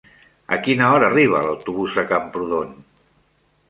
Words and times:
A 0.57 0.57
quina 0.67 0.87
hora 0.95 1.07
arriba 1.11 1.43
l'autobús 1.49 2.01
de 2.01 2.09
Camprodon? 2.15 2.77